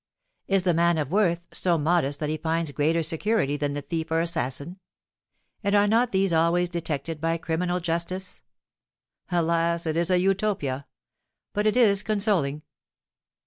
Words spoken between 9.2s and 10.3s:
Alas, it is a